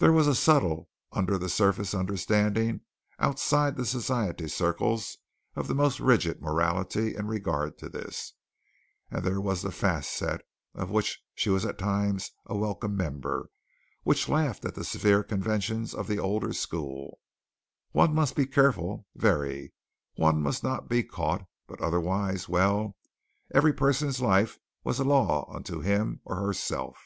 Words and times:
There 0.00 0.12
was 0.12 0.28
a 0.28 0.34
subtle, 0.34 0.90
under 1.12 1.38
the 1.38 1.48
surface 1.48 1.94
understanding 1.94 2.82
outside 3.18 3.74
the 3.76 3.86
society 3.86 4.48
circles 4.48 5.16
of 5.54 5.66
the 5.66 5.74
most 5.74 5.98
rigid 5.98 6.42
morality 6.42 7.16
in 7.16 7.26
regard 7.26 7.78
to 7.78 7.88
this, 7.88 8.34
and 9.10 9.24
there 9.24 9.40
was 9.40 9.62
the 9.62 9.72
fast 9.72 10.12
set, 10.12 10.42
of 10.74 10.90
which 10.90 11.22
she 11.34 11.48
was 11.48 11.64
at 11.64 11.78
times 11.78 12.32
a 12.44 12.54
welcome 12.54 12.98
member, 12.98 13.48
which 14.02 14.28
laughed 14.28 14.66
at 14.66 14.74
the 14.74 14.84
severe 14.84 15.22
conventions 15.22 15.94
of 15.94 16.06
the 16.06 16.18
older 16.18 16.52
school. 16.52 17.18
One 17.92 18.14
must 18.14 18.36
be 18.36 18.44
careful 18.44 19.06
very. 19.14 19.72
One 20.16 20.42
must 20.42 20.62
not 20.62 20.86
be 20.86 21.02
caught. 21.02 21.46
But, 21.66 21.80
otherwise, 21.80 22.46
well, 22.46 22.94
every 23.54 23.72
person's 23.72 24.20
life 24.20 24.58
was 24.84 24.98
a 24.98 25.04
law 25.04 25.50
unto 25.50 25.80
him 25.80 26.20
or 26.26 26.36
herself. 26.44 26.98